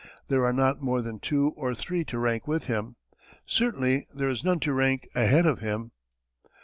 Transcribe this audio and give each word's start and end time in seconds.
There 0.29 0.43
are 0.45 0.51
not 0.51 0.81
more 0.81 1.03
than 1.03 1.19
two 1.19 1.49
or 1.55 1.75
three 1.75 2.03
to 2.05 2.17
rank 2.17 2.47
with 2.47 2.63
him 2.63 2.95
certainly 3.45 4.07
there 4.11 4.29
is 4.29 4.43
none 4.43 4.59
to 4.61 4.73
rank 4.73 5.07
ahead 5.13 5.45
of 5.45 5.59
him. 5.59 5.91